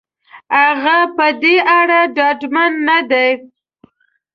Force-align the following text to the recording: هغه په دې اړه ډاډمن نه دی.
هغه 0.59 0.97
په 1.15 1.27
دې 1.41 1.55
اړه 1.79 1.99
ډاډمن 2.15 2.71
نه 2.87 2.99
دی. 3.11 3.29